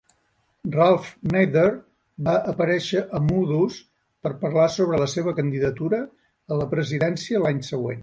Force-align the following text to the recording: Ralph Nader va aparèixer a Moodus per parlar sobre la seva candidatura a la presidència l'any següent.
Ralph 0.75 1.11
Nader 1.33 1.65
va 2.29 2.33
aparèixer 2.53 3.03
a 3.19 3.23
Moodus 3.27 3.79
per 4.25 4.35
parlar 4.43 4.67
sobre 4.79 5.05
la 5.05 5.11
seva 5.17 5.37
candidatura 5.43 6.05
a 6.57 6.63
la 6.65 6.71
presidència 6.77 7.47
l'any 7.49 7.67
següent. 7.75 7.99